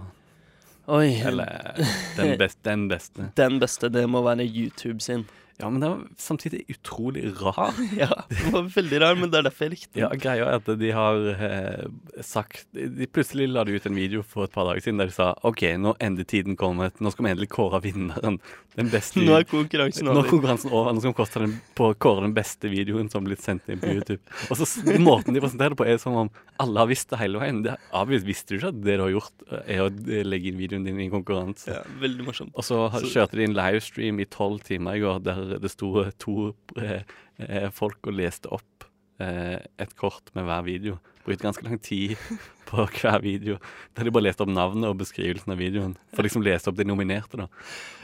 Oi, 0.87 1.17
Eller 1.27 1.75
den 2.15 2.37
beste, 2.39 2.63
den 2.67 2.87
beste. 2.93 3.29
den 3.35 3.57
beste, 3.59 3.89
det 3.91 4.05
må 4.07 4.21
være 4.23 4.45
YouTube 4.47 5.01
sin. 5.03 5.25
Ja, 5.59 5.69
men 5.73 5.81
det 5.81 5.87
var 5.89 6.01
samtidig 6.21 6.65
utrolig 6.69 7.23
rar. 7.41 7.73
Ja, 7.97 8.11
det 8.29 8.51
var 8.53 8.67
veldig 8.69 8.99
rar, 9.01 9.15
men 9.17 9.31
det 9.33 9.39
er 9.39 9.47
derfor 9.47 9.65
jeg 9.65 9.71
likte 9.73 9.93
den. 9.95 10.03
Ja, 10.03 10.09
greia 10.21 10.45
er 10.51 10.59
at 10.59 10.67
de 10.77 10.91
har 10.93 11.17
eh, 11.33 11.87
sagt 12.21 12.67
De 12.77 13.07
plutselig 13.09 13.47
la 13.49 13.63
de 13.65 13.73
ut 13.79 13.87
en 13.89 13.95
video 13.97 14.21
for 14.21 14.45
et 14.45 14.53
par 14.53 14.67
dager 14.69 14.85
siden 14.85 15.01
der 15.01 15.09
de 15.09 15.15
sa 15.17 15.31
OK, 15.47 15.63
nå 15.81 15.95
ender 16.03 16.27
tiden 16.29 16.55
kommet. 16.59 17.01
Nå 17.01 17.09
skal 17.13 17.25
vi 17.25 17.31
endelig 17.33 17.49
kåre 17.55 17.81
vinneren. 17.81 18.37
Den 18.77 18.91
beste 18.93 19.17
Nå 19.25 19.33
er 19.39 19.47
konkurransen 19.49 20.05
Nå 20.05 20.13
er 20.13 20.19
over. 20.21 20.29
konkurransen 20.35 20.69
over. 20.69 20.93
Nå 20.93 21.01
skal 21.01 21.15
vi 21.15 21.17
koste 21.23 21.41
den 21.41 21.55
på 21.79 21.89
å 21.89 21.97
kåre 22.05 22.27
den 22.27 22.35
beste 22.37 22.69
videoen 22.69 23.09
som 23.09 23.23
har 23.23 23.31
blitt 23.31 23.41
sendt 23.47 23.65
inn 23.73 23.81
på 23.81 23.95
YouTube. 23.97 24.21
Og 24.51 24.61
så 24.61 24.69
Måten 25.01 25.33
de 25.33 25.41
presenterer 25.41 25.73
det 25.73 25.79
på, 25.81 25.87
er 25.89 25.97
som 26.01 26.19
om 26.25 26.29
alle 26.61 26.83
har 26.83 26.89
visst 26.93 27.09
det 27.09 27.17
hele 27.23 27.41
veien. 27.41 27.63
Det, 27.65 27.73
Avvis 27.97 28.23
visste 28.27 28.53
du 28.53 28.59
ikke 28.59 28.69
at 28.75 28.79
det 28.85 28.99
du 28.99 29.03
har 29.07 29.11
gjort, 29.15 29.33
er 29.65 29.81
å 29.85 29.89
legge 30.29 30.51
inn 30.51 30.61
videoen 30.61 30.85
din 30.85 31.01
i 31.01 31.09
konkurranse. 31.13 31.69
Ja, 31.73 31.81
veldig 32.01 32.25
morsomt. 32.29 32.53
Og 32.57 32.65
så 32.65 32.83
Så- 32.93 33.09
kjørte 33.15 33.37
de 33.41 33.45
en 33.49 33.57
livestream 33.57 34.21
i 34.21 34.25
tolv 34.29 34.61
timer 34.67 34.97
i 34.97 35.01
går 35.01 35.23
der 35.25 35.46
det 35.55 35.71
sto 35.73 35.91
to 36.21 36.51
eh, 36.79 37.03
eh, 37.43 37.69
folk 37.73 38.09
og 38.09 38.17
leste 38.17 38.51
opp 38.53 38.87
eh, 39.23 39.57
et 39.79 39.95
kort 39.99 40.33
med 40.37 40.47
hver 40.47 40.65
video. 40.67 40.97
Brukte 41.27 41.47
ganske 41.47 41.65
lang 41.65 41.79
tid 41.83 42.15
på 42.69 42.85
hver 42.99 43.19
video. 43.23 43.57
Der 43.95 44.07
de 44.07 44.13
bare 44.15 44.27
leste 44.27 44.45
opp 44.45 44.53
navnet 44.53 44.87
og 44.89 44.99
beskrivelsen 45.01 45.55
av 45.55 45.59
videoen. 45.59 45.97
For 46.15 46.27
liksom 46.27 46.45
leste 46.45 46.71
opp 46.71 46.77
de 46.79 46.87
nominerte, 46.87 47.39
da. 47.39 47.49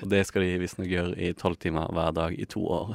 Og 0.03 0.11
det 0.11 0.25
skal 0.27 0.45
de 0.45 0.57
visstnok 0.63 0.91
gjøre 0.91 1.15
i 1.19 1.31
tolv 1.37 1.59
timer 1.61 1.91
hver 1.95 2.17
dag 2.17 2.35
i 2.35 2.49
to 2.49 2.65
år. 2.65 2.93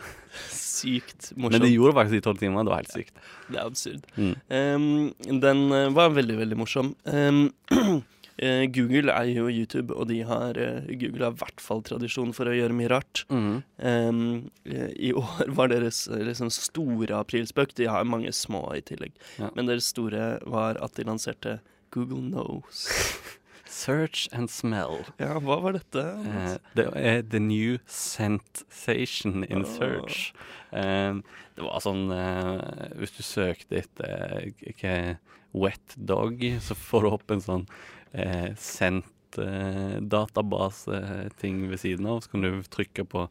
Sykt 0.52 1.32
morsomt. 1.34 1.52
Men 1.56 1.64
de 1.64 1.72
gjorde 1.72 1.94
det 1.94 2.00
faktisk 2.02 2.20
i 2.20 2.26
tolv 2.28 2.42
timer. 2.42 2.66
Det 2.66 2.74
var 2.74 2.84
helt 2.84 2.94
sykt. 2.96 3.24
Det 3.48 3.56
er 3.56 3.64
absurd. 3.64 4.12
Mm. 4.18 4.36
Um, 4.52 5.40
den 5.46 5.66
var 5.96 6.14
veldig, 6.16 6.38
veldig 6.44 6.60
morsom. 6.60 6.94
Um, 7.08 7.48
Google 8.38 9.10
eier 9.10 9.40
jo 9.40 9.48
YouTube, 9.50 9.94
og 9.94 10.08
de 10.08 10.20
har, 10.22 10.58
eh, 10.58 10.86
Google 11.00 11.24
har 11.26 11.34
i 11.34 11.40
hvert 11.40 11.62
fall 11.62 11.82
tradisjon 11.82 12.30
for 12.36 12.46
å 12.46 12.54
gjøre 12.54 12.76
mye 12.76 12.90
rart. 12.92 13.24
Mm. 13.30 13.62
Um, 13.82 14.50
eh, 14.64 14.92
I 14.94 15.12
år 15.18 15.50
var 15.58 15.72
deres 15.72 16.06
eh, 16.06 16.22
liksom 16.28 16.52
store 16.54 17.18
aprilspøk 17.18 17.74
De 17.74 17.88
har 17.90 18.06
mange 18.06 18.30
små 18.32 18.62
i 18.76 18.80
tillegg. 18.80 19.18
Ja. 19.38 19.50
Men 19.56 19.66
deres 19.66 19.90
store 19.90 20.38
var 20.46 20.78
at 20.84 20.94
de 20.94 21.08
lanserte 21.08 21.58
Google 21.90 22.22
Knows. 22.30 22.86
Search 23.68 24.28
and 24.32 24.48
smell. 24.50 25.04
Ja, 25.20 25.36
hva 25.44 25.58
var 25.60 25.74
dette? 25.76 26.00
Uh, 26.00 26.56
det 26.78 26.86
er 26.96 27.20
the 27.22 27.40
new 27.42 27.76
sensation 27.86 29.44
in 29.44 29.66
oh. 29.66 29.74
search. 29.76 30.32
Um, 30.72 31.20
det 31.56 31.66
var 31.66 31.82
sånn 31.84 32.08
uh, 32.12 32.88
Hvis 33.00 33.14
du 33.16 33.22
søkte 33.24 33.82
etter 33.82 34.48
uh, 34.48 35.14
wet 35.52 35.94
dog, 35.96 36.42
så 36.64 36.76
får 36.76 37.04
du 37.04 37.10
opp 37.12 37.32
en 37.34 37.44
sånn 37.44 37.68
eh, 38.12 38.54
sendt 38.56 39.38
eh, 39.38 39.98
database-ting 40.00 41.64
ved 41.70 41.82
siden 41.82 42.08
av. 42.08 42.22
Så 42.22 42.34
kan 42.34 42.46
du 42.46 42.62
trykke 42.62 43.04
på 43.04 43.28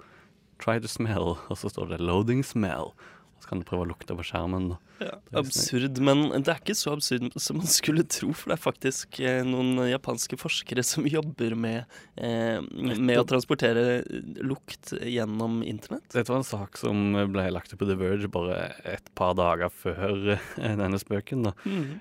try 0.62 0.80
to 0.82 0.90
smell, 0.90 1.36
og 1.50 1.58
så 1.58 1.70
står 1.70 1.94
det 1.94 2.04
loading 2.04 2.44
smell. 2.46 2.94
Så 3.38 3.52
kan 3.52 3.62
du 3.62 3.68
prøve 3.68 3.86
å 3.86 3.90
lukte 3.92 4.16
på 4.18 4.26
skjermen. 4.26 4.72
Ja, 4.98 5.20
er 5.30 5.38
absurd, 5.44 6.00
men 6.02 6.24
det 6.34 6.50
er 6.50 6.58
ikke 6.58 6.74
så 6.78 6.96
absurd 6.96 7.36
som 7.38 7.60
man 7.60 7.70
skulle 7.70 8.02
tro, 8.10 8.32
for 8.34 8.50
det 8.50 8.56
er 8.58 8.64
faktisk 8.64 9.20
eh, 9.22 9.44
noen 9.46 9.78
japanske 9.92 10.40
forskere 10.42 10.82
som 10.88 11.06
jobber 11.18 11.54
med, 11.54 12.00
eh, 12.18 12.58
med 12.98 13.22
å 13.22 13.28
transportere 13.30 14.02
lukt 14.42 14.96
gjennom 14.98 15.62
internett. 15.62 16.08
Dette 16.16 16.34
var 16.34 16.42
en 16.42 16.50
sak 16.50 16.82
som 16.82 17.14
ble 17.34 17.46
lagt 17.54 17.74
ut 17.74 17.80
på 17.80 17.90
The 17.90 18.00
Verge 18.00 18.32
bare 18.34 18.58
et 18.90 19.14
par 19.18 19.38
dager 19.38 19.70
før 19.74 20.34
eh, 20.34 20.76
denne 20.82 21.02
spøken. 21.02 21.46
da. 21.52 21.56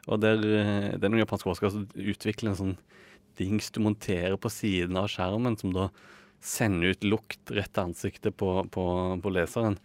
Og 0.09 0.25
der, 0.25 0.41
eh, 0.41 0.91
det 0.97 1.05
er 1.05 1.13
noen 1.13 1.27
japanske 1.27 1.53
forskere 1.53 1.75
som 1.77 1.89
utvikler 1.93 2.55
en 2.55 2.61
sånn 2.63 2.77
dings 3.37 3.69
du 3.75 3.83
monterer 3.85 4.39
på 4.41 4.49
siden 4.49 4.97
av 4.97 5.11
skjermen, 5.13 5.61
som 5.61 5.77
da 5.77 5.91
sender 6.41 6.95
ut 6.95 7.05
lukt 7.05 7.53
rett 7.53 7.73
til 7.75 7.91
ansiktet 7.91 8.37
på, 8.41 8.51
på, 8.73 8.85
på 9.23 9.33
leseren. 9.35 9.77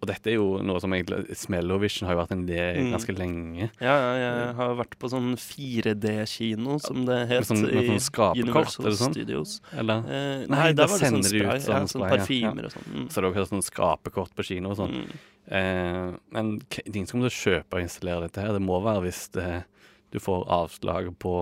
Og 0.00 0.06
dette 0.06 0.30
er 0.30 0.36
jo 0.36 0.60
noe 0.62 0.78
som 0.78 0.92
egentlig 0.94 1.34
Smellovision 1.36 2.06
har 2.06 2.14
jo 2.14 2.20
vært 2.20 2.32
en 2.36 2.44
idé 2.46 2.60
Mm. 2.78 2.90
ganske 2.94 3.14
lenge. 3.18 3.70
Ja, 3.82 3.94
ja, 3.98 4.12
jeg 4.22 4.54
har 4.54 4.74
vært 4.78 4.94
på 5.00 5.08
sånn 5.10 5.32
4D-kino, 5.36 6.78
som 6.80 7.04
det 7.06 7.16
Med 7.18 7.28
het, 7.28 7.46
sånn, 7.48 7.62
med 7.62 7.82
i 7.82 7.86
sånn 7.88 8.04
skapekort, 8.04 8.44
Universal 8.44 8.86
er 8.86 8.90
det 8.90 8.98
sånn? 9.00 9.14
Studios. 9.16 9.60
Eller? 9.72 9.98
Eh, 10.06 10.46
Nei, 10.46 10.58
nei, 10.58 10.72
der 10.72 10.86
var 10.86 10.98
det 10.98 11.10
sånn 11.10 11.18
ut 11.18 11.30
spray, 11.30 11.58
sånn 11.64 11.74
ja, 11.74 11.90
sånn 11.94 12.04
ja. 12.04 12.10
parfymer 12.14 12.68
og 12.68 12.72
sånn. 12.76 12.86
Mm. 12.94 13.08
Så 13.08 13.14
det 13.14 13.24
er 13.24 13.30
også 13.42 13.50
sånn 13.52 13.66
skapekort 13.66 14.34
på 14.38 14.46
kino 14.46 14.70
og 14.70 14.76
sånn. 14.78 14.94
Mm. 14.94 15.18
Eh, 15.50 16.16
men 16.36 16.60
ingen 16.86 17.06
som 17.08 17.20
måtte 17.20 17.34
kjøpe 17.34 17.78
og 17.78 17.82
installere 17.86 18.28
dette 18.28 18.40
her. 18.44 18.52
Det 18.52 18.62
må 18.62 18.78
være 18.84 19.02
hvis 19.06 19.28
det, 19.34 19.64
du 20.12 20.18
får 20.20 20.46
avslag 20.48 21.10
på, 21.18 21.34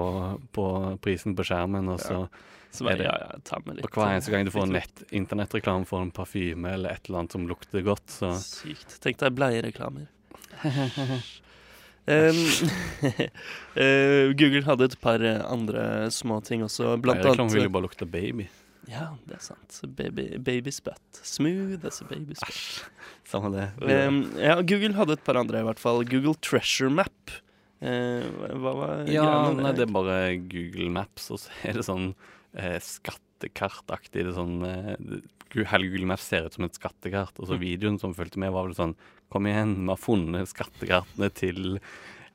på 0.53 0.67
prisen 1.03 1.37
på 1.37 1.45
skjermen, 1.47 1.89
og 1.93 2.01
så 2.01 2.29
Så 2.77 2.85
bare, 2.85 3.07
ja, 3.07 3.15
ja, 3.23 3.39
ta 3.47 3.61
med 3.65 3.79
litt. 3.79 3.87
Og 3.89 3.97
hver 3.97 4.13
eneste 4.13 4.35
gang 4.35 4.45
du 4.47 4.53
får 4.55 4.67
en 4.69 4.77
nett, 4.77 5.07
internettreklame 5.17 5.89
for 5.89 6.05
en 6.05 6.13
parfyme 6.15 6.77
eller 6.77 6.97
et 6.97 7.09
eller 7.09 7.23
annet 7.23 7.39
som 7.39 7.49
lukter 7.49 7.85
godt, 7.87 8.05
så 8.13 8.35
Sykt. 8.43 8.99
Tenk 9.05 9.23
deg 9.23 9.35
bleiereklamer. 9.39 10.07
Um, 12.07 12.37
Google 14.39 14.63
hadde 14.63 14.87
et 14.87 14.93
par 15.03 15.19
eh, 15.27 15.41
andre 15.43 16.07
små 16.15 16.37
ting 16.47 16.63
også, 16.63 16.93
blant 17.03 17.19
Reklame 17.19 17.51
vil 17.51 17.67
jo 17.67 17.73
bare 17.75 17.89
lukte 17.89 18.07
baby. 18.07 18.47
Ja, 18.87 19.17
det 19.27 19.41
er 19.41 19.43
sant. 19.43 19.81
Baby, 19.99 20.29
baby 20.39 20.71
spat. 20.71 21.03
Smooth 21.27 21.83
as 21.89 21.99
a 22.05 22.07
baby 22.07 22.37
spat. 22.39 22.53
Æsj. 22.55 22.85
Samme 23.27 23.51
det. 23.51 23.67
Um, 23.83 24.21
ja, 24.39 24.61
Google 24.63 24.95
hadde 24.95 25.17
et 25.19 25.25
par 25.27 25.39
andre, 25.41 25.65
i 25.65 25.67
hvert 25.67 25.83
fall. 25.83 26.05
Google 26.07 26.37
Treasure 26.39 26.93
Map. 26.95 27.35
Uh, 27.83 28.23
hva 28.55 28.73
var 28.79 28.93
ja, 29.11 29.27
greia 29.27 29.51
med 29.51 29.67
nei, 29.67 29.73
det 29.77 29.85
er 29.85 29.91
bare 29.93 30.21
Google 30.47 30.87
Maps, 30.95 31.27
og 31.35 31.43
så 31.43 31.59
er 31.67 31.77
det 31.77 31.85
sånn 31.85 32.13
eh, 32.57 32.79
skattekartaktig. 32.83 34.27
Det 34.27 34.35
sånn 34.37 34.59
eh, 34.67 34.97
Hele 35.57 35.89
Google 35.89 36.11
Maps 36.11 36.27
ser 36.27 36.49
ut 36.49 36.57
som 36.57 36.67
et 36.67 36.77
skattekart, 36.77 37.39
og 37.39 37.49
så 37.49 37.57
videoen 37.61 38.01
som 38.03 38.15
fulgte 38.17 38.41
med, 38.43 38.53
var 38.55 38.69
vel 38.69 38.77
sånn 38.77 38.97
Kom 39.33 39.49
igjen, 39.51 39.73
vi 39.81 39.91
har 39.91 39.99
funnet 39.99 40.51
skattekartene 40.53 41.29
til 41.35 41.79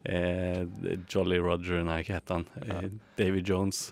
eh, 0.04 0.66
Jolly 1.08 1.38
Roger 1.40 1.86
Nei, 1.88 2.02
hva 2.04 2.18
heter 2.18 2.42
han? 2.42 2.48
Eh, 2.66 2.90
Davy 3.20 3.44
Jones. 3.48 3.86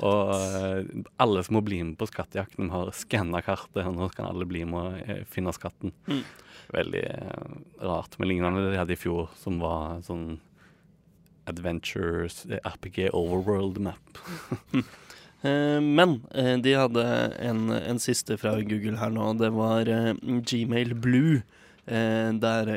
Og 0.00 0.32
eh, 0.34 0.80
alle 1.22 1.44
som 1.46 1.58
må 1.58 1.62
bli 1.62 1.78
med 1.84 1.94
på 2.00 2.08
skattejakten, 2.10 2.72
har 2.74 2.90
skanna 2.96 3.42
kartet, 3.46 3.84
og 3.84 3.94
nå 3.94 4.08
kan 4.16 4.26
alle 4.32 4.48
bli 4.50 4.64
med 4.66 4.98
og 4.98 5.30
finne 5.30 5.54
skatten. 5.54 5.94
Mm. 6.10 6.24
Veldig 6.74 7.04
rart. 7.86 8.18
Men 8.18 8.32
lignende 8.32 8.64
det 8.64 8.74
de 8.74 8.80
hadde 8.80 8.96
i 8.96 9.00
fjor, 9.00 9.30
som 9.38 9.60
var 9.62 10.00
sånn 10.06 10.40
Adventures, 11.50 12.42
RPG 12.64 13.12
Overworld 13.14 13.78
Map. 13.86 14.24
Eh, 15.42 15.80
men 15.80 16.20
eh, 16.34 16.56
de 16.60 16.74
hadde 16.76 17.04
en, 17.40 17.70
en 17.72 18.00
siste 18.02 18.36
fra 18.40 18.58
Google 18.60 18.98
her 19.00 19.12
nå. 19.14 19.32
Det 19.40 19.50
var 19.56 19.88
eh, 19.88 20.12
Gmail 20.20 20.94
Blue. 20.94 21.42
der 21.90 22.68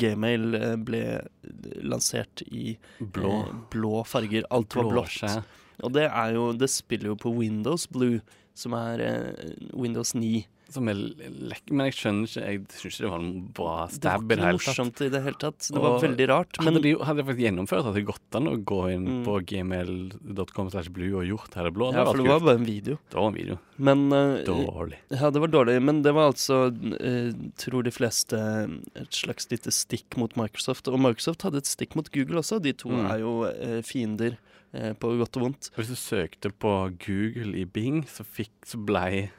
Gmail 0.00 0.56
ble 0.82 1.00
lansert 1.86 2.40
i 2.48 2.72
Blå. 2.98 3.44
blå 3.70 4.00
farger. 4.08 4.48
Alt 4.50 4.74
var 4.74 4.88
blått. 4.90 5.20
Og 5.84 5.92
det 5.94 6.08
jo 6.34 6.48
Det 6.56 6.70
spiller 6.72 7.12
jo 7.12 7.16
på 7.20 7.30
Windows 7.36 7.86
Blue, 7.86 8.20
som 8.54 8.72
er 8.72 9.04
Windows 9.70 10.14
9. 10.16 10.46
Som 10.68 10.88
er 10.90 10.94
lekk... 10.98 11.68
Men 11.70 11.86
jeg 11.86 11.94
skjønner 11.94 12.26
ikke 12.26 12.42
Jeg 12.46 12.60
syns 12.74 12.96
ikke 12.96 13.04
det 13.04 13.10
var 13.12 13.20
noen 13.22 13.44
bra 13.54 13.74
Det 13.86 13.86
var 13.86 13.92
stab 13.94 14.16
i 14.16 14.26
ikke 14.26 14.36
det 14.36 14.46
hele 14.46 14.58
tatt. 14.58 14.66
morsomt 14.66 15.00
i 15.06 15.08
det 15.14 15.20
hele 15.22 15.38
tatt. 15.44 15.68
Det 15.76 15.82
var 15.84 16.00
veldig 16.02 16.26
rart. 16.32 16.58
Men 16.58 16.66
Hadde 16.74 16.82
de, 16.82 16.92
hadde 17.06 17.20
de 17.22 17.26
faktisk 17.28 17.44
gjennomført 17.46 17.86
at 17.90 17.94
det 17.94 18.04
gått 18.08 18.38
an 18.40 18.50
å 18.50 18.56
gå 18.72 18.80
inn 18.94 19.04
Mm. 19.06 19.20
på 19.28 19.36
gmail.com 19.46 20.70
slash 20.72 20.90
blue 20.90 21.12
og 21.20 21.26
gjort 21.28 21.54
hele 21.54 21.70
blå? 21.70 21.92
ja, 21.94 22.04
for 22.04 22.18
det 22.18 22.26
var 22.28 22.40
bare 22.40 22.58
en 22.58 22.66
video. 22.66 22.98
Det 23.10 23.18
var 23.20 23.28
en 23.30 23.36
video. 23.38 23.58
Men 23.78 24.02
uh, 24.12 24.42
Dårlig. 24.46 24.98
Ja, 25.14 25.30
det 25.30 25.40
var 25.44 25.52
dårlig, 25.54 25.78
men 25.82 26.02
det 26.02 26.12
var 26.16 26.32
altså, 26.32 26.58
uh, 26.74 27.30
tror 27.62 27.86
de 27.86 27.92
fleste, 27.94 28.40
et 28.96 29.12
slags 29.14 29.46
lite 29.52 29.70
stikk 29.74 30.16
mot 30.18 30.34
Microsoft. 30.36 30.88
Og 30.90 30.98
Microsoft 31.00 31.42
hadde 31.46 31.62
et 31.62 31.70
stikk 31.70 31.94
mot 31.98 32.10
Google 32.10 32.42
også. 32.42 32.58
De 32.62 32.72
to 32.72 32.90
Mm. 32.90 33.06
er 33.12 33.18
jo 33.22 33.32
uh, 33.46 33.82
fiender 33.86 34.36
på 35.00 35.08
godt 35.16 35.36
og 35.38 35.42
vondt. 35.46 35.70
Hvis 35.78 35.88
du 35.88 35.96
søkte 35.96 36.50
på 36.52 36.70
Google 37.00 37.54
i 37.56 37.64
Bing, 37.64 38.02
så, 38.10 38.24
fikk, 38.26 38.50
så 38.66 38.76
blei 38.84 39.30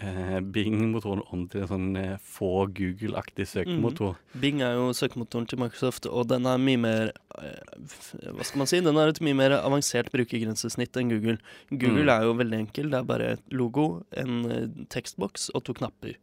eh, 0.00 0.40
Bing-motoren 0.40 1.22
om 1.32 1.46
til 1.52 1.62
en 1.62 1.68
sånn 1.70 1.88
eh, 2.00 2.16
få 2.24 2.66
Google-aktig 2.76 3.46
søkemotor. 3.50 4.16
Bing 4.40 4.62
er 4.64 4.74
jo 4.78 4.90
søkemotoren 4.96 5.46
til 5.50 5.60
Microsoft, 5.62 6.06
og 6.10 6.28
den 6.32 6.46
er 6.50 6.58
mye 6.58 6.80
mer 6.80 7.12
eh, 7.38 8.30
Hva 8.32 8.44
skal 8.48 8.62
man 8.62 8.70
si? 8.70 8.80
Den 8.84 8.96
har 9.00 9.12
et 9.12 9.20
mye 9.24 9.36
mer 9.38 9.56
avansert 9.60 10.10
brukergrensesnitt 10.14 10.96
enn 11.00 11.12
Google. 11.12 11.38
Google 11.70 12.06
Mm. 12.08 12.14
er 12.16 12.22
jo 12.28 12.34
veldig 12.40 12.58
enkel. 12.66 12.90
Det 12.90 12.98
er 13.00 13.08
bare 13.12 13.32
et 13.36 13.42
logo, 13.52 14.02
en 14.16 14.86
tekstboks 14.92 15.50
og 15.54 15.64
to 15.64 15.74
knapper. 15.74 16.16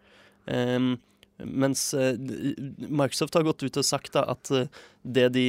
Em, 0.48 0.98
mens 1.46 1.94
eh, 1.94 2.16
Microsoft 2.90 3.34
har 3.38 3.44
gått 3.44 3.64
ut 3.64 3.78
og 3.78 3.86
sagt 3.86 4.14
da, 4.14 4.24
at 4.34 4.50
eh, 4.52 4.68
det 5.06 5.28
de 5.36 5.46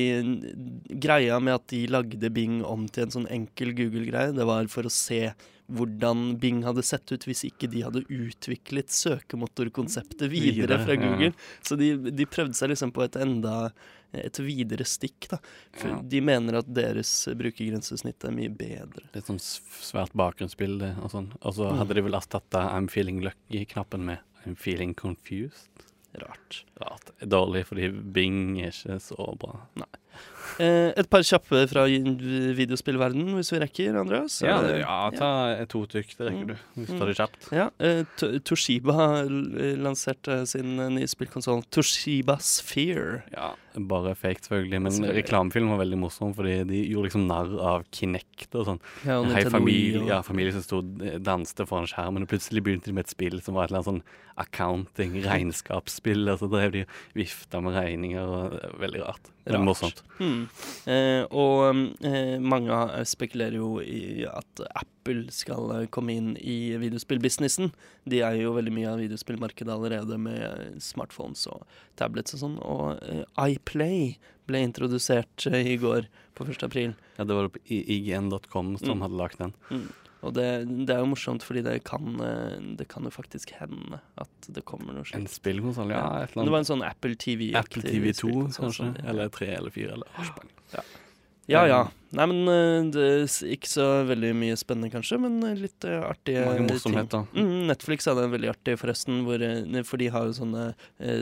Greia 1.01 1.39
med 1.41 1.55
at 1.55 1.67
de 1.73 1.87
lagde 1.91 2.31
Bing 2.35 2.61
om 2.65 2.87
til 2.89 3.07
en 3.07 3.15
sånn 3.15 3.31
enkel 3.33 3.73
Google-greie, 3.75 4.35
det 4.37 4.45
var 4.49 4.67
for 4.69 4.85
å 4.89 4.93
se 4.93 5.33
hvordan 5.69 6.39
Bing 6.41 6.63
hadde 6.65 6.81
sett 6.87 7.11
ut 7.13 7.25
hvis 7.29 7.43
ikke 7.45 7.69
de 7.69 7.83
hadde 7.85 8.01
utviklet 8.09 8.89
søkemotorkonseptet 8.89 10.31
videre 10.33 10.79
fra. 10.85 10.97
Google. 10.97 11.33
Så 11.61 11.77
de, 11.77 11.91
de 12.11 12.25
prøvde 12.29 12.57
seg 12.57 12.71
liksom 12.73 12.93
på 12.97 13.05
et 13.05 13.19
enda 13.21 13.71
et 14.17 14.39
videre 14.41 14.87
stikk, 14.89 15.27
da. 15.29 15.37
For 15.77 15.91
Ja. 15.93 15.99
de 16.01 16.21
mener 16.25 16.57
at 16.63 16.71
deres 16.73 17.11
brukergrensesnitt 17.37 18.25
er 18.25 18.33
mye 18.33 18.49
bedre. 18.49 19.05
Litt 19.13 19.29
sånn 19.29 19.37
svært 19.43 20.15
bakgrunnsbilde 20.17 20.95
og 21.03 21.11
sånn. 21.13 21.29
Og 21.43 21.53
så 21.59 21.69
Mm. 21.69 21.77
hadde 21.83 21.95
de 21.95 22.01
vel 22.07 22.15
erstatta 22.17 22.71
I'm 22.73 22.89
feeling 22.89 23.21
lucky-knappen 23.21 24.01
med 24.09 24.19
I'm 24.47 24.57
feeling 24.57 24.95
confused. 24.95 25.85
Rart. 26.19 26.65
Rart. 26.81 27.11
Dårlig, 27.21 27.67
fordi 27.67 27.89
Bing 27.91 28.61
er 28.61 28.73
ikke 28.73 28.99
så 29.03 29.35
bra. 29.41 29.61
Eh, 29.77 29.99
et 30.59 31.09
par 31.11 31.23
kjappe 31.27 31.65
fra 31.71 31.85
videospillverdenen, 32.59 33.35
hvis 33.39 33.53
vi 33.55 33.61
rekker, 33.63 33.99
Andreas? 34.01 34.41
Ja, 34.45 34.59
ja 34.81 34.99
ta 35.15 35.31
to 35.71 35.85
tykk, 35.91 36.17
det 36.19 36.29
rekker 36.31 36.39
Mm. 36.39 36.47
du. 36.49 36.57
Hvis 36.79 36.89
du 36.89 36.99
tar 36.99 37.07
det 37.11 37.17
kjapt. 37.19 37.49
Ja, 37.53 37.71
eh, 37.81 38.05
Toshiba 38.47 39.25
lanserte 39.79 40.47
sin 40.47 40.79
eh, 40.79 40.89
nye 40.95 41.09
spillkonsoll 41.11 41.65
Toshiba 41.75 42.39
Sphere. 42.41 43.23
Ja, 43.33 43.53
bare 43.79 44.15
fake, 44.19 44.43
selvfølgelig. 44.47 44.81
Men 44.83 45.09
reklamefilm 45.19 45.69
var 45.71 45.83
veldig 45.85 45.99
morsom, 45.99 46.35
fordi 46.35 46.57
de 46.69 46.83
gjorde 46.93 47.09
liksom 47.11 47.27
narr 47.31 47.53
av 47.61 47.85
Kinect 47.95 48.55
og 48.59 48.67
sånn. 48.67 48.81
Ja, 49.07 49.19
og 49.21 49.27
En 49.29 49.37
hei 49.37 49.45
familie, 49.51 50.07
ja, 50.09 50.21
familie 50.27 50.53
som 50.57 50.63
stod 50.67 50.99
danste 51.23 51.67
foran 51.69 51.87
skjermen, 51.91 52.23
og 52.27 52.29
plutselig 52.33 52.63
begynte 52.67 52.91
de 52.91 52.97
med 52.99 53.07
et 53.07 53.15
spill 53.15 53.41
som 53.43 53.55
var 53.59 53.65
et 53.69 53.71
eller 53.73 53.83
annet 53.83 53.93
sånn 53.93 54.03
accounting, 54.39 55.17
regnskapsspill, 55.25 56.29
og 56.31 56.39
så 56.39 56.49
drev 56.51 56.73
de 56.73 56.83
og 56.87 56.93
vifta 57.19 57.61
med 57.63 57.75
regninger, 57.75 58.23
og 58.23 58.79
veldig 58.81 59.03
rart. 59.07 59.33
Rart. 59.49 59.65
morsomt. 59.65 60.03
Hmm. 60.19 60.38
Eh, 60.89 61.25
og 61.31 61.83
eh, 62.07 62.37
mange 62.41 62.79
eh, 62.95 63.05
spekulerer 63.09 63.59
jo 63.59 63.71
i 63.83 64.25
at 64.29 64.63
Apple 64.79 65.27
skal 65.35 65.87
komme 65.95 66.15
inn 66.17 66.31
i 66.41 66.77
videospillbusinessen. 66.81 67.73
De 68.09 68.21
er 68.27 68.41
jo 68.43 68.55
veldig 68.57 68.73
mye 68.77 68.91
av 68.93 69.03
videospillmarkedet 69.03 69.73
allerede 69.75 70.19
med 70.21 70.81
smartphones 70.85 71.47
og 71.53 71.65
tablets 72.01 72.37
og 72.37 72.43
sånn. 72.45 72.59
Og 72.65 73.01
iPlay 73.49 74.17
ble 74.49 74.63
introdusert 74.65 75.49
i 75.53 75.77
går, 75.81 76.09
på 76.39 76.47
1. 76.47 76.63
april. 76.69 76.93
Ja, 77.19 77.25
det 77.27 77.35
var 77.35 77.49
på 77.51 77.59
ign.com 77.67 78.77
som 78.79 78.99
Mm. 78.99 79.03
hadde 79.03 79.19
lagd 79.19 79.39
den. 79.43 79.55
Og 80.27 80.33
det, 80.35 80.47
det 80.89 80.91
er 80.91 80.99
jo 81.05 81.11
morsomt, 81.13 81.45
fordi 81.47 81.63
det 81.63 81.77
kan, 81.87 82.21
eh, 82.25 82.57
det 82.81 82.89
kan 82.91 83.05
jo 83.07 83.11
faktisk 83.15 83.53
hende 83.61 84.01
at 84.19 84.49
det 84.51 84.65
kommer 84.67 84.97
noe 84.97 85.05
En 85.15 85.27
slikt. 85.29 85.37
spillkonsoll, 85.39 85.93
ja. 85.95 86.25
Et 86.25 86.35
Det 86.35 86.51
var 86.51 86.59
en 86.59 86.67
sånn 86.67 86.83
Apple 86.83 87.15
TV. 87.15 87.53
Apple 87.55 87.83
TV2, 87.87 88.33
kanskje? 88.51 88.73
sånn, 88.81 88.97
ja. 88.99 89.11
Eller 89.13 89.29
3 89.31 89.53
eller 89.61 89.71
4. 89.71 89.93
eller 89.95 90.07
årsbank. 90.19 90.51
Ja 91.49 91.65
ja. 91.69 91.87
Nei, 92.17 92.25
men 92.31 92.49
eh, 92.49 92.87
det 92.89 93.03
er 93.05 93.51
ikke 93.53 93.69
så 93.69 93.85
veldig 94.09 94.31
mye 94.37 94.55
spennende, 94.57 94.89
kanskje, 94.95 95.19
men 95.21 95.35
eh, 95.45 95.59
litt 95.61 95.85
eh, 95.85 95.99
artige 96.01 96.45
Mange 96.47 96.63
ting. 96.63 96.69
morsomheter. 96.71 97.27
Mm, 97.37 97.67
Netflix 97.69 98.09
hadde 98.09 98.23
en 98.25 98.33
veldig 98.33 98.49
artig, 98.55 98.77
forresten, 98.81 99.19
hvor, 99.27 99.45
for 99.85 100.01
de 100.01 100.09
har 100.15 100.29
jo 100.31 100.37
sånne 100.39 100.63
eh, 101.05 101.21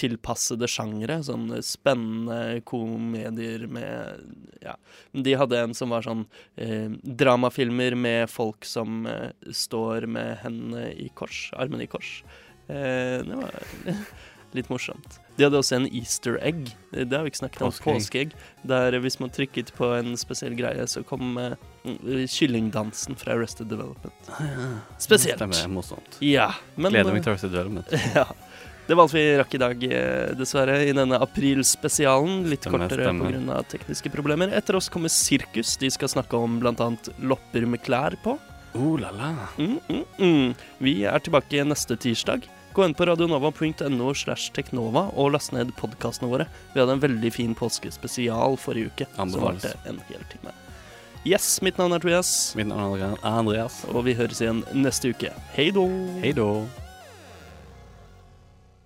tilpassede 0.00 0.68
sjangre. 0.72 1.18
Sånne 1.28 1.60
spennende 1.66 2.62
komedier 2.68 3.66
med 3.68 4.24
Ja. 4.64 4.78
De 5.12 5.36
hadde 5.36 5.60
en 5.60 5.76
som 5.76 5.92
var 5.92 6.04
sånn 6.06 6.24
eh, 6.56 6.88
dramafilmer 7.02 7.96
med 7.98 8.32
folk 8.32 8.64
som 8.68 9.04
eh, 9.10 9.32
står 9.52 10.08
med 10.08 10.38
hendene 10.46 10.94
i 10.96 11.10
kors, 11.16 11.50
armene 11.60 11.84
i 11.84 11.92
kors. 11.92 12.22
Eh, 12.72 13.20
det 13.24 13.36
var 13.36 13.60
litt 14.56 14.72
morsomt. 14.72 15.20
De 15.36 15.46
hadde 15.46 15.60
også 15.60 15.78
en 15.78 15.86
easter 15.88 16.36
egg. 16.44 16.66
Det 16.92 17.12
har 17.12 17.24
vi 17.24 17.32
ikke 17.32 17.40
snakket 17.40 17.62
om. 17.64 17.72
Påskeegg. 17.84 18.34
Der 18.68 18.98
hvis 19.00 19.18
man 19.22 19.32
trykket 19.32 19.72
på 19.76 19.88
en 19.96 20.12
spesiell 20.20 20.56
greie, 20.58 20.84
så 20.90 21.04
kom 21.08 21.38
mm, 21.38 22.26
kyllingdansen 22.28 23.16
fra 23.20 23.36
Arrested 23.36 23.72
Development. 23.72 24.32
Spesielt. 25.00 25.40
Stemmer, 25.40 25.56
er 25.56 25.72
morsomt. 25.72 26.20
Ja, 26.24 26.50
men 26.76 26.92
Gleder 26.92 27.16
meg 27.16 27.22
eh, 27.22 27.28
til 27.28 27.34
Arrested 27.36 27.56
Development. 27.56 27.96
ja. 28.18 28.28
Det 28.82 28.96
var 28.98 29.06
alt 29.06 29.14
vi 29.14 29.22
rakk 29.38 29.52
i 29.54 29.60
dag, 29.62 29.84
eh, 29.88 30.32
dessverre, 30.36 30.80
i 30.84 30.94
denne 30.96 31.20
aprilspesialen. 31.22 32.42
Litt 32.50 32.66
Stemmer, 32.66 32.88
kortere 32.90 33.12
pga. 33.16 33.60
tekniske 33.72 34.12
problemer. 34.12 34.52
Etter 34.52 34.76
oss 34.76 34.90
kommer 34.92 35.12
Sirkus. 35.12 35.78
De 35.80 35.88
skal 35.94 36.10
snakke 36.12 36.36
om 36.36 36.58
bl.a. 36.60 36.88
lopper 37.22 37.64
med 37.64 37.80
klær 37.86 38.18
på. 38.24 38.36
Oh 38.76 38.96
la 39.00 39.12
la. 39.12 39.32
Mm, 39.56 39.78
mm, 39.88 40.04
mm. 40.18 40.52
Vi 40.80 40.94
er 41.08 41.24
tilbake 41.24 41.64
neste 41.64 41.96
tirsdag. 42.00 42.44
Gå 42.72 42.84
inn 42.86 42.94
på 42.96 43.04
radionova.no 43.04 44.14
slash 44.16 44.52
teknova 44.56 45.10
og 45.12 45.34
last 45.34 45.52
ned 45.52 45.74
podkastene 45.76 46.30
våre. 46.30 46.46
Vi 46.72 46.80
hadde 46.80 46.94
en 46.96 47.02
veldig 47.02 47.32
fin 47.34 47.52
påskespesial 47.58 48.56
forrige 48.60 48.88
uke 48.94 49.06
som 49.12 49.26
Anbefales. 49.26 49.66
varte 49.66 49.88
en 49.92 50.00
hel 50.08 50.24
time. 50.32 50.54
Yes, 51.28 51.60
mitt 51.62 51.76
navn 51.78 51.92
er 51.94 52.00
Tobias, 52.02 52.54
Mitt 52.58 52.66
navn 52.66 52.98
er 52.98 53.12
Andreas. 53.22 53.84
og 53.92 54.04
vi 54.08 54.14
høres 54.18 54.40
igjen 54.42 54.64
neste 54.74 55.12
uke. 55.12 55.30
Hei 55.54 55.68
då! 55.70 55.84
Hei 56.24 56.32
da. 56.32 56.48